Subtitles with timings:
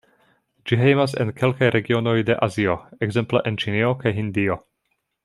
[0.69, 4.57] Ĝi hejmas en kelkaj regionoj de Azio, ekzemple en Ĉinio kaj Hindio.